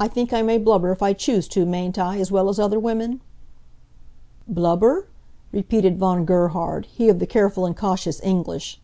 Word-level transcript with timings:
I 0.00 0.08
think 0.08 0.32
I 0.32 0.40
may 0.40 0.56
blubber 0.56 0.90
if 0.90 1.02
I 1.02 1.12
choose 1.12 1.46
to, 1.48 1.66
mayn't 1.66 1.98
I, 1.98 2.16
as 2.16 2.32
well 2.32 2.48
as 2.48 2.58
other 2.58 2.80
women?" 2.80 3.20
"Blubber?" 4.48 5.06
repeated 5.52 5.98
Von 5.98 6.24
Gerhard, 6.24 6.86
he 6.86 7.10
of 7.10 7.18
the 7.18 7.26
careful 7.26 7.66
and 7.66 7.76
cautious 7.76 8.18
English. 8.22 8.80